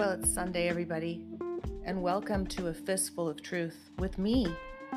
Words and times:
Well, 0.00 0.12
it's 0.12 0.32
Sunday, 0.32 0.66
everybody, 0.66 1.26
and 1.84 2.00
welcome 2.00 2.46
to 2.46 2.68
A 2.68 2.72
Fistful 2.72 3.28
of 3.28 3.42
Truth 3.42 3.90
with 3.98 4.16
me, 4.16 4.46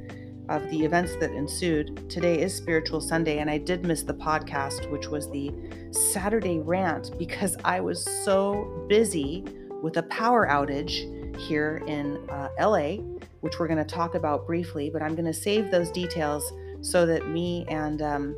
of 0.50 0.68
the 0.70 0.84
events 0.84 1.16
that 1.18 1.32
ensued. 1.32 2.10
Today 2.10 2.42
is 2.42 2.54
Spiritual 2.54 3.02
Sunday, 3.02 3.38
and 3.38 3.50
I 3.50 3.58
did 3.58 3.86
miss 3.86 4.04
the 4.04 4.14
podcast, 4.14 4.90
which 4.92 5.08
was 5.08 5.30
the 5.30 5.54
Saturday 5.92 6.60
rant, 6.60 7.18
because 7.18 7.56
I 7.64 7.80
was 7.80 8.04
so 8.26 8.86
busy 8.90 9.46
with 9.82 9.98
a 9.98 10.04
power 10.04 10.48
outage 10.48 11.38
here 11.38 11.82
in 11.88 12.18
uh, 12.30 12.50
LA, 12.60 12.96
which 13.42 13.60
we're 13.60 13.68
going 13.68 13.78
to 13.78 13.96
talk 13.96 14.16
about 14.16 14.46
briefly. 14.46 14.90
But 14.92 15.02
I'm 15.02 15.14
going 15.16 15.26
to 15.26 15.34
save 15.34 15.72
those 15.72 15.92
details 15.92 16.52
so 16.82 17.06
that 17.06 17.30
me 17.30 17.66
and 17.70 18.02
um, 18.02 18.36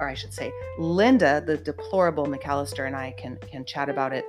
or 0.00 0.08
I 0.08 0.14
should 0.14 0.32
say, 0.32 0.52
Linda, 0.78 1.42
the 1.44 1.56
deplorable 1.56 2.26
McAllister, 2.26 2.86
and 2.86 2.96
I 2.96 3.12
can 3.12 3.36
can 3.38 3.64
chat 3.64 3.88
about 3.88 4.12
it. 4.12 4.24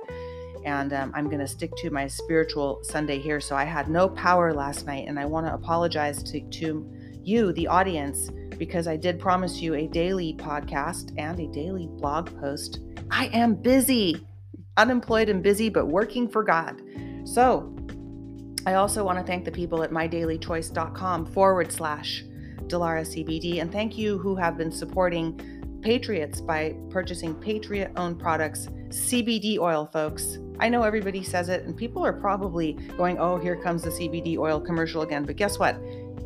And 0.64 0.92
um, 0.94 1.12
I'm 1.14 1.26
going 1.26 1.40
to 1.40 1.46
stick 1.46 1.76
to 1.76 1.90
my 1.90 2.06
spiritual 2.06 2.80
Sunday 2.82 3.18
here. 3.18 3.38
So 3.38 3.54
I 3.54 3.64
had 3.64 3.90
no 3.90 4.08
power 4.08 4.54
last 4.54 4.86
night, 4.86 5.08
and 5.08 5.18
I 5.18 5.26
want 5.26 5.46
to 5.46 5.54
apologize 5.54 6.22
to 6.24 6.40
to 6.40 6.90
you, 7.22 7.52
the 7.52 7.66
audience, 7.66 8.30
because 8.58 8.86
I 8.86 8.96
did 8.96 9.18
promise 9.18 9.60
you 9.60 9.74
a 9.74 9.86
daily 9.86 10.34
podcast 10.34 11.12
and 11.18 11.38
a 11.40 11.46
daily 11.48 11.86
blog 11.86 12.34
post. 12.40 12.80
I 13.10 13.26
am 13.26 13.54
busy, 13.54 14.26
unemployed 14.76 15.28
and 15.28 15.42
busy, 15.42 15.68
but 15.68 15.86
working 15.86 16.28
for 16.28 16.42
God. 16.42 16.82
So 17.24 17.74
I 18.66 18.74
also 18.74 19.04
want 19.04 19.18
to 19.18 19.24
thank 19.24 19.44
the 19.44 19.52
people 19.52 19.82
at 19.82 19.90
mydailychoice.com 19.90 21.26
forward 21.26 21.72
slash 21.72 22.24
Dilara 22.66 23.02
CBD. 23.02 23.60
And 23.60 23.70
thank 23.70 23.98
you 23.98 24.18
who 24.18 24.34
have 24.36 24.56
been 24.56 24.72
supporting 24.72 25.38
Patriots 25.84 26.40
by 26.40 26.74
purchasing 26.88 27.34
Patriot 27.34 27.92
owned 27.96 28.18
products, 28.18 28.68
CBD 28.88 29.58
oil, 29.58 29.86
folks. 29.92 30.38
I 30.58 30.70
know 30.70 30.82
everybody 30.82 31.22
says 31.22 31.50
it, 31.50 31.64
and 31.64 31.76
people 31.76 32.02
are 32.02 32.12
probably 32.14 32.72
going, 32.96 33.18
oh, 33.18 33.36
here 33.36 33.54
comes 33.54 33.82
the 33.82 33.90
CBD 33.90 34.38
oil 34.38 34.58
commercial 34.58 35.02
again. 35.02 35.26
But 35.26 35.36
guess 35.36 35.58
what? 35.58 35.76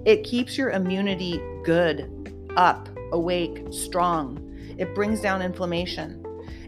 It 0.04 0.22
keeps 0.22 0.56
your 0.56 0.70
immunity 0.70 1.42
good, 1.64 2.48
up, 2.56 2.88
awake, 3.10 3.66
strong. 3.72 4.38
It 4.78 4.94
brings 4.94 5.20
down 5.20 5.42
inflammation. 5.42 6.24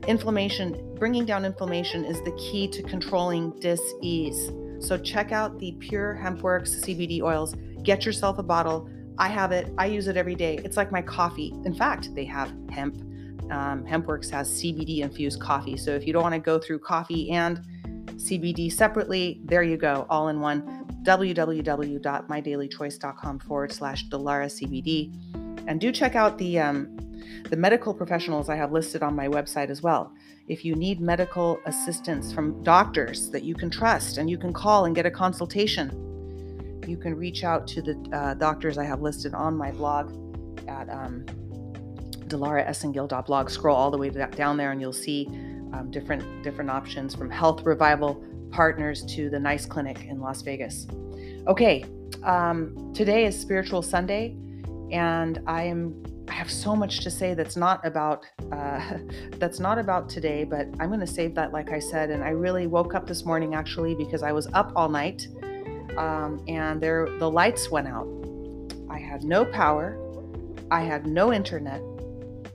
Inflammation, 0.08 0.96
bringing 0.98 1.24
down 1.24 1.44
inflammation 1.44 2.04
is 2.04 2.20
the 2.22 2.32
key 2.32 2.66
to 2.66 2.82
controlling 2.82 3.52
dis-ease. 3.60 4.50
So 4.80 4.98
check 4.98 5.30
out 5.30 5.60
the 5.60 5.72
Pure 5.78 6.18
Hempworks 6.20 6.80
CBD 6.80 7.22
oils. 7.22 7.54
Get 7.84 8.04
yourself 8.04 8.38
a 8.38 8.42
bottle 8.42 8.90
I 9.20 9.28
have 9.28 9.52
it. 9.52 9.72
I 9.76 9.84
use 9.84 10.08
it 10.08 10.16
every 10.16 10.34
day. 10.34 10.58
It's 10.64 10.78
like 10.78 10.90
my 10.90 11.02
coffee. 11.02 11.52
In 11.66 11.74
fact, 11.74 12.14
they 12.14 12.24
have 12.24 12.50
hemp. 12.70 12.96
Um, 13.50 13.84
Hempworks 13.84 14.30
has 14.30 14.50
CBD 14.50 15.00
infused 15.00 15.38
coffee. 15.40 15.76
So 15.76 15.90
if 15.90 16.06
you 16.06 16.14
don't 16.14 16.22
want 16.22 16.34
to 16.34 16.40
go 16.40 16.58
through 16.58 16.78
coffee 16.78 17.30
and 17.30 17.60
CBD 18.12 18.72
separately, 18.72 19.42
there 19.44 19.62
you 19.62 19.76
go, 19.76 20.06
all 20.08 20.28
in 20.28 20.40
one. 20.40 20.86
www.mydailychoice.com 21.02 23.38
forward 23.40 23.72
slash 23.72 24.08
Dilara 24.08 24.46
CBD. 24.46 25.12
And 25.66 25.78
do 25.80 25.92
check 25.92 26.14
out 26.14 26.38
the 26.38 26.58
um, 26.58 26.96
the 27.50 27.56
medical 27.56 27.92
professionals 27.92 28.48
I 28.48 28.56
have 28.56 28.72
listed 28.72 29.02
on 29.02 29.14
my 29.14 29.28
website 29.28 29.68
as 29.68 29.82
well. 29.82 30.14
If 30.48 30.64
you 30.64 30.74
need 30.74 30.98
medical 31.00 31.60
assistance 31.66 32.32
from 32.32 32.62
doctors 32.62 33.28
that 33.30 33.42
you 33.42 33.54
can 33.54 33.68
trust 33.68 34.16
and 34.16 34.30
you 34.30 34.38
can 34.38 34.54
call 34.54 34.86
and 34.86 34.94
get 34.94 35.04
a 35.04 35.10
consultation, 35.10 36.09
you 36.86 36.96
can 36.96 37.14
reach 37.14 37.44
out 37.44 37.66
to 37.68 37.82
the 37.82 38.10
uh, 38.12 38.34
doctors 38.34 38.78
I 38.78 38.84
have 38.84 39.00
listed 39.00 39.34
on 39.34 39.56
my 39.56 39.70
blog 39.70 40.12
at 40.68 40.88
um, 40.88 41.24
dilaraesengil.blog. 42.26 43.50
Scroll 43.50 43.76
all 43.76 43.90
the 43.90 43.98
way 43.98 44.10
down 44.10 44.56
there, 44.56 44.72
and 44.72 44.80
you'll 44.80 44.92
see 44.92 45.26
um, 45.72 45.90
different 45.90 46.42
different 46.42 46.70
options 46.70 47.14
from 47.14 47.30
Health 47.30 47.62
Revival 47.64 48.24
Partners 48.50 49.04
to 49.14 49.30
the 49.30 49.38
Nice 49.38 49.66
Clinic 49.66 50.04
in 50.04 50.20
Las 50.20 50.42
Vegas. 50.42 50.86
Okay, 51.46 51.84
um, 52.22 52.92
today 52.94 53.24
is 53.24 53.38
Spiritual 53.38 53.82
Sunday, 53.82 54.36
and 54.90 55.40
I 55.46 55.62
am 55.62 56.02
I 56.28 56.34
have 56.34 56.50
so 56.50 56.76
much 56.76 57.00
to 57.00 57.10
say 57.10 57.34
that's 57.34 57.56
not 57.56 57.84
about 57.84 58.24
uh, 58.52 58.98
that's 59.38 59.60
not 59.60 59.78
about 59.78 60.08
today, 60.08 60.44
but 60.44 60.66
I'm 60.78 60.88
going 60.88 61.00
to 61.00 61.06
save 61.06 61.34
that, 61.34 61.52
like 61.52 61.70
I 61.72 61.78
said. 61.78 62.10
And 62.10 62.22
I 62.22 62.30
really 62.30 62.66
woke 62.66 62.94
up 62.94 63.06
this 63.06 63.24
morning 63.24 63.54
actually 63.54 63.94
because 63.94 64.22
I 64.22 64.32
was 64.32 64.46
up 64.52 64.72
all 64.76 64.88
night 64.88 65.26
um, 65.98 66.42
and 66.48 66.80
there 66.80 67.08
the 67.18 67.30
lights 67.30 67.70
went 67.70 67.88
out. 67.88 68.06
I 68.88 68.98
had 68.98 69.24
no 69.24 69.44
power. 69.44 69.98
I 70.70 70.82
had 70.82 71.06
no 71.06 71.32
internet. 71.32 71.82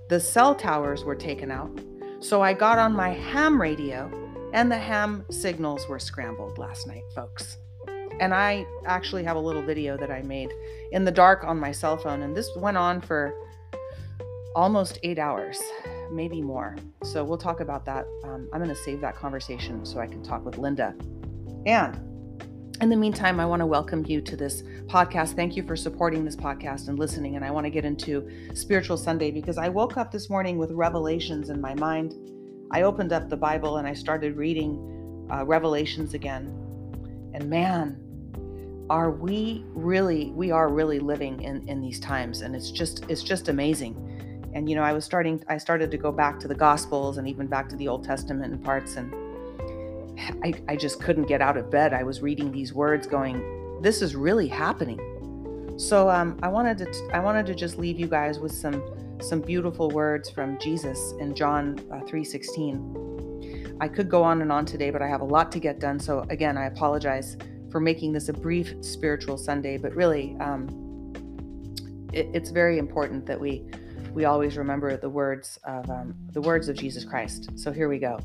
The 0.09 0.19
cell 0.19 0.53
towers 0.55 1.03
were 1.03 1.15
taken 1.15 1.51
out. 1.51 1.71
So 2.19 2.41
I 2.41 2.53
got 2.53 2.79
on 2.79 2.93
my 2.93 3.09
ham 3.09 3.61
radio, 3.61 4.09
and 4.53 4.71
the 4.71 4.77
ham 4.77 5.25
signals 5.29 5.87
were 5.87 5.99
scrambled 5.99 6.57
last 6.57 6.87
night, 6.87 7.03
folks. 7.13 7.57
And 8.19 8.33
I 8.33 8.65
actually 8.85 9.23
have 9.23 9.35
a 9.35 9.39
little 9.39 9.61
video 9.61 9.97
that 9.97 10.09
I 10.09 10.21
made 10.21 10.51
in 10.91 11.03
the 11.03 11.11
dark 11.11 11.43
on 11.43 11.59
my 11.59 11.71
cell 11.71 11.97
phone, 11.97 12.21
and 12.21 12.35
this 12.35 12.49
went 12.55 12.77
on 12.77 13.01
for 13.01 13.33
almost 14.55 14.97
eight 15.03 15.19
hours, 15.19 15.59
maybe 16.11 16.41
more. 16.41 16.77
So 17.03 17.23
we'll 17.23 17.37
talk 17.37 17.59
about 17.59 17.85
that. 17.85 18.05
Um, 18.23 18.47
I'm 18.53 18.63
going 18.63 18.73
to 18.73 18.81
save 18.83 19.01
that 19.01 19.17
conversation 19.17 19.85
so 19.85 19.99
I 19.99 20.07
can 20.07 20.23
talk 20.23 20.45
with 20.45 20.57
Linda. 20.57 20.95
And 21.65 22.14
in 22.81 22.89
the 22.89 22.95
meantime, 22.95 23.39
I 23.39 23.45
want 23.45 23.61
to 23.61 23.65
welcome 23.65 24.05
you 24.05 24.21
to 24.21 24.35
this 24.35 24.63
podcast. 24.87 25.35
Thank 25.35 25.55
you 25.55 25.63
for 25.63 25.75
supporting 25.75 26.25
this 26.25 26.35
podcast 26.35 26.89
and 26.89 26.99
listening. 26.99 27.35
And 27.35 27.45
I 27.45 27.51
want 27.51 27.65
to 27.65 27.69
get 27.69 27.85
into 27.85 28.29
Spiritual 28.53 28.97
Sunday 28.97 29.31
because 29.31 29.57
I 29.57 29.69
woke 29.69 29.97
up 29.97 30.11
this 30.11 30.29
morning 30.29 30.57
with 30.57 30.71
revelations 30.71 31.49
in 31.49 31.61
my 31.61 31.73
mind. 31.75 32.15
I 32.71 32.81
opened 32.81 33.13
up 33.13 33.29
the 33.29 33.37
Bible 33.37 33.77
and 33.77 33.87
I 33.87 33.93
started 33.93 34.35
reading 34.35 35.27
uh, 35.31 35.45
Revelations 35.45 36.13
again. 36.13 36.47
And 37.33 37.49
man, 37.49 38.01
are 38.89 39.11
we 39.11 39.63
really, 39.69 40.31
we 40.31 40.51
are 40.51 40.67
really 40.67 40.99
living 40.99 41.41
in, 41.41 41.67
in 41.69 41.81
these 41.81 41.99
times. 41.99 42.41
And 42.41 42.55
it's 42.55 42.71
just, 42.71 43.05
it's 43.09 43.23
just 43.23 43.47
amazing. 43.47 44.51
And, 44.53 44.69
you 44.69 44.75
know, 44.75 44.83
I 44.83 44.93
was 44.93 45.05
starting, 45.05 45.41
I 45.47 45.57
started 45.57 45.91
to 45.91 45.97
go 45.97 46.11
back 46.11 46.39
to 46.41 46.47
the 46.47 46.55
Gospels 46.55 47.17
and 47.17 47.27
even 47.27 47.47
back 47.47 47.69
to 47.69 47.75
the 47.75 47.87
Old 47.87 48.03
Testament 48.03 48.53
in 48.53 48.59
parts. 48.59 48.95
And 48.95 49.13
I, 50.43 50.53
I 50.67 50.75
just 50.75 51.01
couldn't 51.01 51.25
get 51.25 51.41
out 51.41 51.57
of 51.57 51.69
bed. 51.69 51.93
I 51.93 52.03
was 52.03 52.21
reading 52.21 52.51
these 52.51 52.73
words 52.73 53.07
going, 53.07 53.81
this 53.81 54.01
is 54.01 54.15
really 54.15 54.47
happening. 54.47 54.99
So 55.77 56.09
um, 56.09 56.39
I 56.41 56.47
wanted 56.47 56.77
to 56.79 56.85
t- 56.85 57.09
I 57.11 57.19
wanted 57.19 57.45
to 57.47 57.55
just 57.55 57.77
leave 57.77 57.99
you 57.99 58.07
guys 58.07 58.39
with 58.39 58.53
some 58.53 58.81
some 59.21 59.41
beautiful 59.41 59.89
words 59.89 60.29
from 60.29 60.57
Jesus 60.57 61.13
in 61.19 61.35
John 61.35 61.79
uh, 61.91 61.99
3:16. 62.05 63.77
I 63.81 63.89
could 63.89 64.09
go 64.09 64.23
on 64.23 64.41
and 64.41 64.51
on 64.51 64.65
today, 64.65 64.89
but 64.89 65.01
I 65.01 65.07
have 65.07 65.19
a 65.19 65.25
lot 65.25 65.51
to 65.51 65.59
get 65.59 65.79
done. 65.79 65.99
So 65.99 66.25
again, 66.29 66.57
I 66.57 66.65
apologize 66.67 67.37
for 67.69 67.81
making 67.81 68.13
this 68.13 68.29
a 68.29 68.33
brief 68.33 68.73
spiritual 68.81 69.37
Sunday, 69.37 69.77
but 69.77 69.93
really, 69.93 70.37
um, 70.39 71.13
it, 72.13 72.29
it's 72.33 72.51
very 72.51 72.77
important 72.77 73.25
that 73.25 73.39
we 73.39 73.65
we 74.13 74.23
always 74.23 74.55
remember 74.55 74.95
the 74.95 75.09
words 75.09 75.59
of 75.65 75.89
um, 75.89 76.15
the 76.31 76.41
words 76.41 76.69
of 76.69 76.77
Jesus 76.77 77.03
Christ. 77.03 77.49
So 77.55 77.73
here 77.73 77.89
we 77.89 77.99
go. 77.99 78.17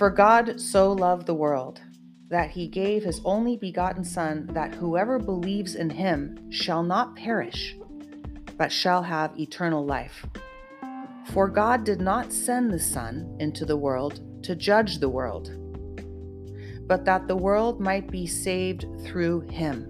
For 0.00 0.08
God 0.08 0.58
so 0.58 0.92
loved 0.92 1.26
the 1.26 1.34
world 1.34 1.82
that 2.30 2.52
he 2.52 2.68
gave 2.68 3.04
his 3.04 3.20
only 3.22 3.58
begotten 3.58 4.02
Son, 4.02 4.48
that 4.54 4.74
whoever 4.74 5.18
believes 5.18 5.74
in 5.74 5.90
him 5.90 6.50
shall 6.50 6.82
not 6.82 7.16
perish, 7.16 7.76
but 8.56 8.72
shall 8.72 9.02
have 9.02 9.38
eternal 9.38 9.84
life. 9.84 10.24
For 11.34 11.48
God 11.48 11.84
did 11.84 12.00
not 12.00 12.32
send 12.32 12.72
the 12.72 12.78
Son 12.78 13.36
into 13.40 13.66
the 13.66 13.76
world 13.76 14.42
to 14.42 14.56
judge 14.56 15.00
the 15.00 15.08
world, 15.10 15.50
but 16.88 17.04
that 17.04 17.28
the 17.28 17.36
world 17.36 17.78
might 17.78 18.10
be 18.10 18.26
saved 18.26 18.86
through 19.04 19.40
him. 19.50 19.86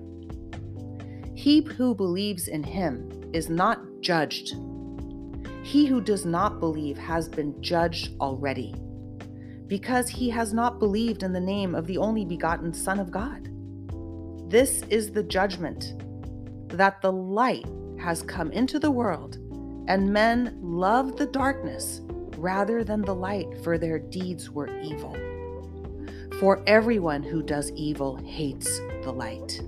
He 1.37 1.63
who 1.63 1.95
believes 1.95 2.49
in 2.49 2.65
him 2.65 3.31
is 3.33 3.49
not 3.49 3.79
judged. 4.01 4.57
He 5.63 5.87
who 5.87 6.01
does 6.01 6.27
not 6.27 6.59
believe 6.59 6.99
has 6.99 7.29
been 7.29 7.63
judged 7.63 8.21
already 8.21 8.75
because 9.71 10.09
he 10.09 10.29
has 10.29 10.53
not 10.53 10.81
believed 10.81 11.23
in 11.23 11.33
the 11.33 11.41
name 11.41 11.77
of 11.77 11.87
the 11.87 11.97
only 11.97 12.25
begotten 12.25 12.75
Son 12.75 12.99
of 12.99 13.13
God. 13.13 13.49
This 14.51 14.83
is 14.91 15.13
the 15.13 15.23
judgment 15.23 15.95
that 16.77 17.01
the 17.01 17.13
light 17.13 17.67
has 18.01 18.21
come 18.23 18.51
into 18.51 18.81
the 18.81 18.91
world, 18.91 19.37
and 19.87 20.13
men 20.13 20.59
love 20.61 21.17
the 21.17 21.27
darkness 21.27 22.01
rather 22.37 22.83
than 22.83 23.01
the 23.03 23.15
light, 23.15 23.47
for 23.63 23.79
their 23.79 24.01
deeds 24.01 24.51
were 24.51 24.77
evil. 24.81 25.17
For 26.41 26.65
everyone 26.67 27.23
who 27.23 27.41
does 27.41 27.71
evil 27.73 28.17
hates 28.17 28.81
the 29.05 29.13
light 29.13 29.63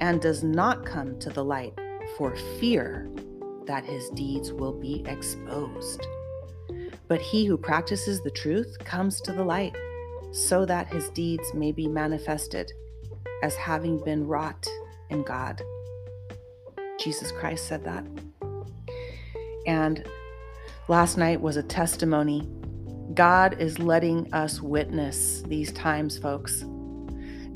and 0.00 0.20
does 0.20 0.42
not 0.42 0.84
come 0.84 1.20
to 1.20 1.30
the 1.30 1.44
light 1.44 1.78
for 2.18 2.34
fear 2.58 3.08
that 3.66 3.84
his 3.84 4.10
deeds 4.10 4.52
will 4.52 4.72
be 4.72 5.04
exposed. 5.06 6.04
But 7.08 7.20
he 7.20 7.44
who 7.44 7.56
practices 7.56 8.22
the 8.22 8.30
truth 8.30 8.76
comes 8.84 9.20
to 9.22 9.32
the 9.32 9.44
light 9.44 9.76
so 10.32 10.64
that 10.64 10.92
his 10.92 11.10
deeds 11.10 11.52
may 11.54 11.72
be 11.72 11.88
manifested 11.88 12.70
as 13.42 13.56
having 13.56 14.02
been 14.04 14.26
wrought 14.26 14.66
in 15.08 15.22
God. 15.22 15.60
Jesus 16.98 17.32
Christ 17.32 17.66
said 17.66 17.84
that. 17.84 18.04
And 19.66 20.06
last 20.88 21.16
night 21.16 21.40
was 21.40 21.56
a 21.56 21.62
testimony. 21.62 22.48
God 23.14 23.60
is 23.60 23.78
letting 23.78 24.32
us 24.32 24.60
witness 24.60 25.42
these 25.42 25.72
times, 25.72 26.18
folks. 26.18 26.64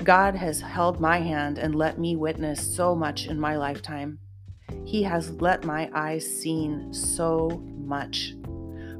God 0.03 0.35
has 0.35 0.59
held 0.61 0.99
my 0.99 1.19
hand 1.19 1.57
and 1.57 1.73
let 1.73 1.97
me 1.97 2.15
witness 2.15 2.75
so 2.75 2.93
much 2.93 3.27
in 3.27 3.39
my 3.39 3.55
lifetime. 3.55 4.19
He 4.83 5.01
has 5.03 5.31
let 5.41 5.63
my 5.63 5.89
eyes 5.93 6.25
seen 6.25 6.93
so 6.93 7.63
much. 7.77 8.34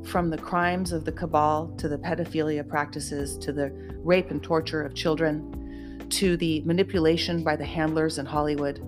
From 0.05 0.29
the 0.29 0.37
crimes 0.37 0.91
of 0.91 1.03
the 1.03 1.11
cabal 1.11 1.73
to 1.77 1.87
the 1.87 1.97
pedophilia 1.97 2.67
practices 2.67 3.37
to 3.39 3.51
the 3.51 3.71
rape 4.03 4.31
and 4.31 4.41
torture 4.41 4.83
of 4.83 4.93
children 4.93 6.07
to 6.09 6.37
the 6.37 6.61
manipulation 6.61 7.43
by 7.43 7.55
the 7.55 7.65
handlers 7.65 8.17
in 8.17 8.25
Hollywood 8.25 8.79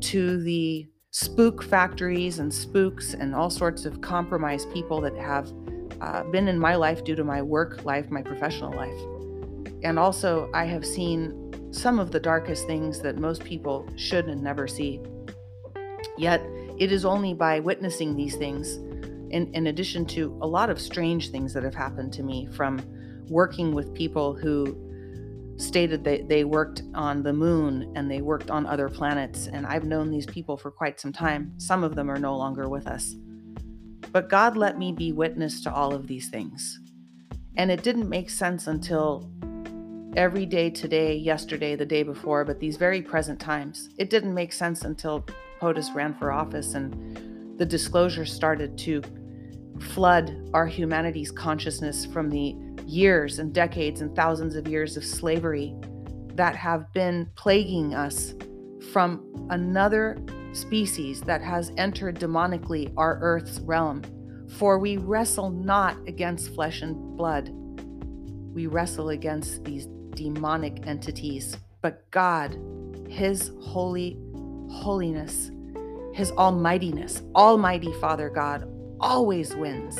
to 0.00 0.42
the 0.42 0.88
spook 1.10 1.62
factories 1.62 2.38
and 2.38 2.52
spooks 2.52 3.14
and 3.14 3.34
all 3.34 3.50
sorts 3.50 3.84
of 3.84 4.00
compromised 4.00 4.72
people 4.72 5.00
that 5.00 5.16
have 5.16 5.52
uh, 6.00 6.22
been 6.24 6.48
in 6.48 6.58
my 6.58 6.76
life 6.76 7.02
due 7.04 7.16
to 7.16 7.24
my 7.24 7.42
work 7.42 7.84
life, 7.84 8.10
my 8.10 8.22
professional 8.22 8.72
life. 8.72 9.00
And 9.82 9.98
also, 9.98 10.50
I 10.54 10.64
have 10.64 10.84
seen 10.84 11.72
some 11.72 11.98
of 11.98 12.10
the 12.10 12.20
darkest 12.20 12.66
things 12.66 13.00
that 13.00 13.18
most 13.18 13.44
people 13.44 13.88
should 13.96 14.26
and 14.26 14.42
never 14.42 14.66
see. 14.66 15.00
Yet, 16.16 16.42
it 16.78 16.92
is 16.92 17.04
only 17.04 17.34
by 17.34 17.60
witnessing 17.60 18.16
these 18.16 18.36
things, 18.36 18.78
in, 19.30 19.52
in 19.54 19.66
addition 19.68 20.06
to 20.06 20.38
a 20.42 20.46
lot 20.46 20.70
of 20.70 20.80
strange 20.80 21.30
things 21.30 21.52
that 21.54 21.62
have 21.62 21.74
happened 21.74 22.12
to 22.14 22.22
me 22.22 22.46
from 22.52 22.80
working 23.28 23.74
with 23.74 23.94
people 23.94 24.34
who 24.34 24.76
stated 25.58 26.04
that 26.04 26.28
they 26.28 26.44
worked 26.44 26.82
on 26.94 27.22
the 27.22 27.32
moon 27.32 27.92
and 27.96 28.10
they 28.10 28.20
worked 28.20 28.50
on 28.50 28.64
other 28.66 28.88
planets. 28.88 29.48
And 29.48 29.66
I've 29.66 29.84
known 29.84 30.10
these 30.10 30.26
people 30.26 30.56
for 30.56 30.70
quite 30.70 31.00
some 31.00 31.12
time. 31.12 31.52
Some 31.58 31.82
of 31.82 31.94
them 31.96 32.10
are 32.10 32.18
no 32.18 32.36
longer 32.36 32.68
with 32.68 32.86
us. 32.86 33.14
But 34.12 34.28
God 34.28 34.56
let 34.56 34.78
me 34.78 34.92
be 34.92 35.12
witness 35.12 35.60
to 35.62 35.74
all 35.74 35.94
of 35.94 36.06
these 36.06 36.28
things. 36.28 36.80
And 37.56 37.70
it 37.70 37.82
didn't 37.82 38.08
make 38.08 38.30
sense 38.30 38.68
until 38.68 39.28
every 40.16 40.46
day 40.46 40.70
today, 40.70 41.16
yesterday, 41.16 41.74
the 41.74 41.84
day 41.84 42.04
before, 42.04 42.44
but 42.44 42.60
these 42.60 42.76
very 42.76 43.02
present 43.02 43.40
times. 43.40 43.90
It 43.98 44.10
didn't 44.10 44.34
make 44.34 44.52
sense 44.52 44.82
until 44.82 45.26
POTUS 45.60 45.94
ran 45.94 46.14
for 46.14 46.32
office 46.32 46.74
and 46.74 47.58
the 47.58 47.66
disclosure 47.66 48.24
started 48.24 48.78
to 48.78 49.02
flood 49.80 50.50
our 50.54 50.66
humanity's 50.66 51.30
consciousness 51.30 52.04
from 52.06 52.30
the 52.30 52.56
years 52.86 53.38
and 53.38 53.52
decades 53.52 54.00
and 54.00 54.14
thousands 54.16 54.56
of 54.56 54.66
years 54.66 54.96
of 54.96 55.04
slavery 55.04 55.74
that 56.34 56.56
have 56.56 56.92
been 56.92 57.28
plaguing 57.34 57.94
us 57.94 58.34
from 58.92 59.46
another 59.50 60.16
species 60.52 61.20
that 61.22 61.42
has 61.42 61.72
entered 61.76 62.18
demonically 62.18 62.92
our 62.96 63.18
earth's 63.20 63.60
realm. 63.60 64.02
For 64.56 64.78
we 64.78 64.96
wrestle 64.96 65.50
not 65.50 65.96
against 66.06 66.54
flesh 66.54 66.80
and 66.80 67.16
blood, 67.16 67.50
we 68.54 68.66
wrestle 68.66 69.10
against 69.10 69.64
these 69.64 69.86
demonic 70.14 70.86
entities. 70.86 71.56
But 71.82 72.10
God, 72.10 72.56
His 73.08 73.52
holy 73.60 74.18
holiness, 74.70 75.50
His 76.14 76.32
almightiness, 76.32 77.22
Almighty 77.34 77.92
Father 78.00 78.30
God, 78.30 78.66
always 79.00 79.54
wins. 79.54 79.98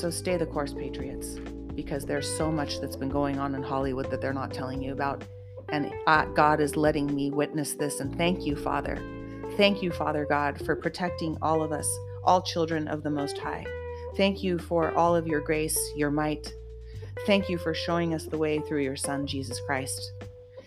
So 0.00 0.10
stay 0.10 0.36
the 0.36 0.46
course, 0.46 0.72
Patriots, 0.74 1.38
because 1.74 2.04
there's 2.04 2.28
so 2.36 2.50
much 2.50 2.80
that's 2.80 2.96
been 2.96 3.08
going 3.08 3.38
on 3.38 3.54
in 3.54 3.62
Hollywood 3.62 4.10
that 4.10 4.20
they're 4.20 4.32
not 4.32 4.52
telling 4.52 4.82
you 4.82 4.92
about. 4.92 5.24
And 5.68 5.92
God 6.06 6.60
is 6.60 6.76
letting 6.76 7.14
me 7.14 7.30
witness 7.30 7.74
this. 7.74 8.00
And 8.00 8.16
thank 8.16 8.44
you, 8.44 8.56
Father. 8.56 8.98
Thank 9.56 9.82
you, 9.82 9.90
Father 9.90 10.24
God, 10.24 10.64
for 10.64 10.76
protecting 10.76 11.36
all 11.40 11.62
of 11.62 11.72
us, 11.72 11.88
all 12.24 12.42
children 12.42 12.88
of 12.88 13.02
the 13.02 13.10
Most 13.10 13.38
High. 13.38 13.64
Thank 14.16 14.42
you 14.42 14.58
for 14.58 14.92
all 14.94 15.16
of 15.16 15.26
your 15.26 15.40
grace, 15.40 15.78
your 15.96 16.10
might. 16.10 16.52
Thank 17.26 17.48
you 17.48 17.58
for 17.58 17.74
showing 17.74 18.14
us 18.14 18.26
the 18.26 18.38
way 18.38 18.60
through 18.60 18.82
your 18.82 18.96
Son, 18.96 19.26
Jesus 19.26 19.60
Christ. 19.60 20.12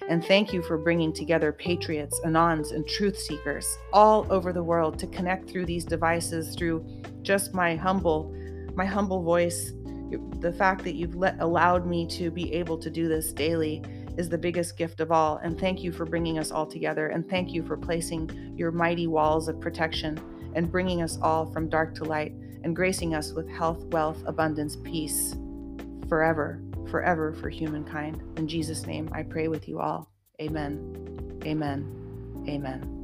And 0.10 0.26
thank 0.26 0.52
you 0.52 0.64
for 0.64 0.78
bringing 0.78 1.14
together 1.14 1.54
patriots, 1.54 2.20
anons, 2.26 2.72
and 2.74 2.88
truth 2.88 3.18
seekers 3.18 3.78
all 3.94 4.26
over 4.32 4.52
the 4.52 4.64
world 4.64 4.98
to 5.00 5.08
connect 5.08 5.50
through 5.50 5.68
these 5.68 5.86
devices 5.86 6.56
through 6.56 6.86
just 7.22 7.54
my 7.54 7.76
humble 7.76 8.36
my 8.76 8.86
humble 8.86 9.22
voice, 9.22 9.74
the 10.40 10.54
fact 10.54 10.84
that 10.86 10.96
you've 10.96 11.16
let, 11.16 11.40
allowed 11.42 11.86
me 11.86 12.08
to 12.08 12.32
be 12.32 12.54
able 12.54 12.78
to 12.78 12.90
do 12.90 13.10
this 13.10 13.34
daily 13.34 13.84
is 14.18 14.30
the 14.30 14.38
biggest 14.38 14.78
gift 14.78 15.02
of 15.02 15.12
all. 15.12 15.38
And 15.44 15.60
thank 15.60 15.84
you 15.84 15.92
for 15.92 16.06
bringing 16.06 16.40
us 16.40 16.50
all 16.50 16.66
together. 16.66 17.08
And 17.08 17.30
thank 17.30 17.52
you 17.52 17.62
for 17.64 17.76
placing 17.76 18.54
your 18.56 18.72
mighty 18.72 19.08
walls 19.08 19.48
of 19.50 19.60
protection 19.60 20.18
and 20.56 20.72
bringing 20.72 21.02
us 21.02 21.18
all 21.22 21.52
from 21.52 21.68
dark 21.68 21.94
to 21.96 22.06
light 22.06 22.34
and 22.64 22.76
gracing 22.76 23.16
us 23.16 23.34
with 23.34 23.50
health, 23.50 23.84
wealth, 23.86 24.24
abundance, 24.26 24.78
peace 24.78 25.36
forever, 26.08 26.62
forever 26.90 27.34
for 27.34 27.50
humankind. 27.50 28.22
In 28.38 28.48
Jesus' 28.48 28.86
name, 28.86 29.10
I 29.14 29.24
pray 29.24 29.48
with 29.48 29.68
you 29.68 29.80
all. 29.80 30.12
Amen. 30.42 31.42
Amen. 31.46 32.46
Amen. 32.48 33.00